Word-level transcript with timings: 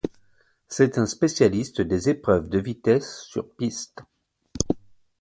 C'est 0.67 0.97
un 0.97 1.05
spécialiste 1.05 1.79
des 1.81 2.09
épreuves 2.09 2.49
de 2.49 2.57
vitesse 2.57 3.19
sur 3.27 3.47
piste. 3.55 4.01